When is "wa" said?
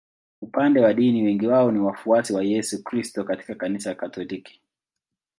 0.79-0.93, 2.33-2.43